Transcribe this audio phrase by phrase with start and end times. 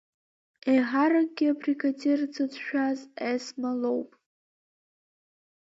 [0.69, 4.09] Еиҳаракгьы абригадир дзыцәшәаз Есма лоуп.